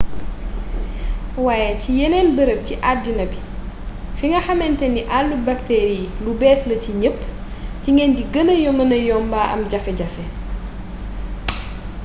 [1.45, 3.39] waaye ci yeneen barab ci addina bi
[4.17, 7.19] fi nga xamantane àllu bakteri yi lu bees la ci ñépp
[7.81, 10.23] ci ngeen di gëna mëna yomba am ay jafe-jafe